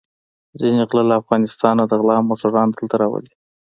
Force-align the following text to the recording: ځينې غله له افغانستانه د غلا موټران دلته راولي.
ځينې 0.59 0.83
غله 0.89 1.03
له 1.09 1.15
افغانستانه 1.21 1.83
د 1.87 1.93
غلا 2.01 2.17
موټران 2.29 2.67
دلته 2.69 2.95
راولي. 3.01 3.33